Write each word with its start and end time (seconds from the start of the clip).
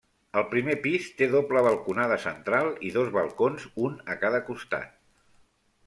El 0.39 0.45
primer 0.53 0.75
pis 0.85 1.09
té 1.19 1.27
doble 1.35 1.63
balconada 1.67 2.17
central 2.25 2.73
i 2.91 2.91
dos 2.99 3.13
balcons, 3.21 3.71
un 3.89 4.03
a 4.15 4.21
cada 4.25 4.45
costat. 4.53 5.01